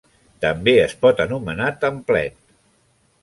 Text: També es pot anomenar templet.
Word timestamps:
També 0.45 0.73
es 0.85 0.95
pot 1.03 1.21
anomenar 1.27 1.69
templet. 1.85 2.39